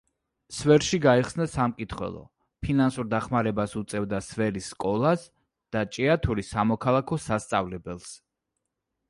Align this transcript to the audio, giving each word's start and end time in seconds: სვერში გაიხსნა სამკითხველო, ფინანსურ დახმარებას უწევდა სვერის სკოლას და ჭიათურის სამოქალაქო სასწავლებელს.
სვერში 0.59 0.99
გაიხსნა 1.01 1.45
სამკითხველო, 1.55 2.23
ფინანსურ 2.67 3.11
დახმარებას 3.11 3.77
უწევდა 3.83 4.23
სვერის 4.29 4.71
სკოლას 4.77 5.27
და 5.77 5.85
ჭიათურის 5.99 6.51
სამოქალაქო 6.57 7.21
სასწავლებელს. 7.29 8.11